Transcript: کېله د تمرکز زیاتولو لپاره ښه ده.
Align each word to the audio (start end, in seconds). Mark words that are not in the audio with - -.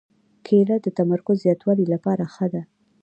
کېله 0.45 0.75
د 0.81 0.87
تمرکز 0.97 1.37
زیاتولو 1.45 1.83
لپاره 1.93 2.23
ښه 2.33 2.47
ده. 2.53 2.61